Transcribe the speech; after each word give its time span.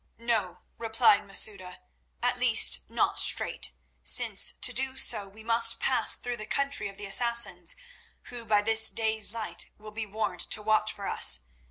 "No," 0.17 0.63
replied 0.79 1.27
Masouda; 1.27 1.77
"at 2.23 2.39
least 2.39 2.79
not 2.89 3.19
straight, 3.19 3.71
since 4.03 4.53
to 4.53 4.73
do 4.73 4.97
so 4.97 5.27
we 5.27 5.43
must 5.43 5.79
pass 5.79 6.15
through 6.15 6.37
the 6.37 6.47
country 6.47 6.87
of 6.87 6.97
the 6.97 7.05
Assassins, 7.05 7.75
who 8.23 8.43
by 8.43 8.63
this 8.63 8.89
day's 8.89 9.31
light 9.31 9.67
will 9.77 9.91
be 9.91 10.07
warned 10.07 10.41
to 10.49 10.63
watch 10.63 10.91
for 10.91 11.07
us. 11.07 11.41